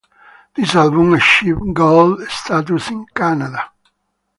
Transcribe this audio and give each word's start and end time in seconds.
This 0.55 0.73
album 0.73 1.13
achieved 1.13 1.75
Gold 1.75 2.27
status 2.27 2.89
in 2.89 3.05
Canada. 3.13 3.69